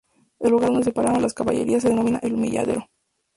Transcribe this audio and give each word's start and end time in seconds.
El 0.39 0.49
lugar 0.49 0.69
donde 0.71 0.85
se 0.85 0.93
pararon 0.93 1.21
las 1.21 1.35
caballerías 1.35 1.83
se 1.83 1.89
denomina 1.89 2.17
"El 2.23 2.33
Humilladero". 2.33 2.89